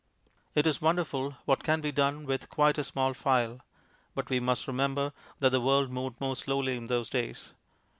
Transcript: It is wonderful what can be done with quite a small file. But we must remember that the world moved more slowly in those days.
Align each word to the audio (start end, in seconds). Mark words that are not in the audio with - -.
It 0.55 0.65
is 0.65 0.81
wonderful 0.81 1.33
what 1.45 1.61
can 1.63 1.79
be 1.79 1.91
done 1.91 2.25
with 2.25 2.49
quite 2.49 2.79
a 2.79 2.83
small 2.83 3.13
file. 3.13 3.59
But 4.15 4.31
we 4.31 4.39
must 4.39 4.65
remember 4.65 5.13
that 5.39 5.51
the 5.51 5.61
world 5.61 5.91
moved 5.91 6.19
more 6.19 6.35
slowly 6.35 6.75
in 6.75 6.87
those 6.87 7.07
days. 7.07 7.49